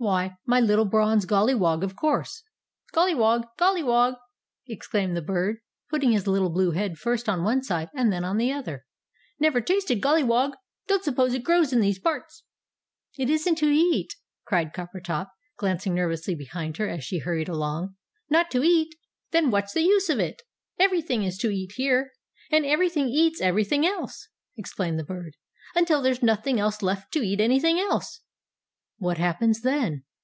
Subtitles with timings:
[0.00, 2.44] "Why, my little bronze Golliwog, of course."
[2.94, 3.48] "Golliwog!
[3.58, 4.14] Golliwog!"
[4.68, 5.56] exclaimed the Bird,
[5.90, 8.86] putting his little blue head first on one side and then on the other.
[9.40, 10.52] "Never tasted Golliwog!
[10.86, 12.44] Don't suppose it grows in these parts."
[13.18, 14.14] "It isn't to eat!"
[14.44, 17.96] cried Coppertop, glancing nervously behind her as she hurried along.
[18.30, 18.94] "Not to EAT!
[19.32, 20.42] Then what's the use of it?
[20.78, 22.12] Everything is to eat here,
[22.52, 25.34] and everything eats everything else," explained the Bird,
[25.74, 28.20] "until there's nothing else left to eat anything else!"
[29.00, 30.02] "What happens then?"